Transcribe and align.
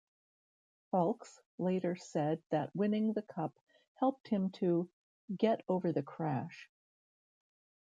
Foulkes 0.89 1.39
later 1.59 1.95
said 1.95 2.41
that 2.49 2.75
winning 2.75 3.13
the 3.13 3.21
Cup 3.21 3.53
helped 3.99 4.29
him 4.29 4.49
to 4.53 4.89
"get 5.37 5.61
over 5.69 5.91
the 5.91 6.01
crash". 6.01 6.71